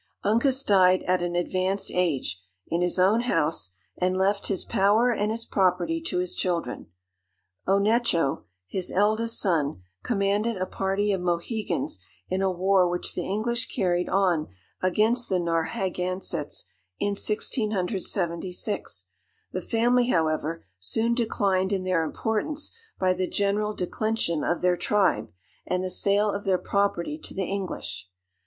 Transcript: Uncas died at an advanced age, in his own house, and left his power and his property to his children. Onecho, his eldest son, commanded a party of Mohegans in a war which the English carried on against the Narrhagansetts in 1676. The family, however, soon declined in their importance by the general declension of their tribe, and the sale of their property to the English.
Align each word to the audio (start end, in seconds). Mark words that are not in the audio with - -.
Uncas 0.23 0.63
died 0.63 1.03
at 1.03 1.21
an 1.21 1.35
advanced 1.35 1.91
age, 1.93 2.41
in 2.67 2.81
his 2.81 2.97
own 2.97 3.19
house, 3.21 3.69
and 3.95 4.17
left 4.17 4.47
his 4.47 4.65
power 4.65 5.11
and 5.11 5.29
his 5.29 5.45
property 5.45 6.01
to 6.01 6.17
his 6.17 6.33
children. 6.33 6.87
Onecho, 7.67 8.45
his 8.65 8.89
eldest 8.91 9.39
son, 9.39 9.83
commanded 10.01 10.57
a 10.57 10.65
party 10.65 11.11
of 11.11 11.21
Mohegans 11.21 11.99
in 12.29 12.41
a 12.41 12.49
war 12.49 12.89
which 12.89 13.13
the 13.13 13.21
English 13.21 13.67
carried 13.67 14.09
on 14.09 14.47
against 14.81 15.29
the 15.29 15.37
Narrhagansetts 15.39 16.63
in 16.99 17.09
1676. 17.09 19.05
The 19.51 19.61
family, 19.61 20.07
however, 20.07 20.65
soon 20.79 21.13
declined 21.13 21.71
in 21.71 21.83
their 21.83 22.03
importance 22.03 22.71
by 22.99 23.13
the 23.13 23.27
general 23.27 23.75
declension 23.75 24.43
of 24.43 24.61
their 24.63 24.77
tribe, 24.77 25.29
and 25.67 25.83
the 25.83 25.91
sale 25.91 26.31
of 26.31 26.43
their 26.43 26.57
property 26.57 27.19
to 27.19 27.35
the 27.35 27.45
English. 27.45 28.09